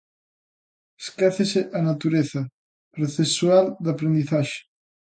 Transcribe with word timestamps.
Esquécese 1.03 1.61
a 1.77 1.79
natureza 1.89 2.41
procesual 2.95 3.65
da 3.83 3.89
aprendizaxe. 3.93 4.59